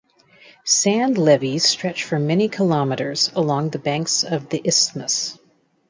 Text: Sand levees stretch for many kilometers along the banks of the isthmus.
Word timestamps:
Sand 0.65 1.19
levees 1.19 1.63
stretch 1.63 2.03
for 2.03 2.17
many 2.17 2.49
kilometers 2.49 3.31
along 3.35 3.69
the 3.69 3.77
banks 3.77 4.23
of 4.23 4.49
the 4.49 4.59
isthmus. 4.65 5.37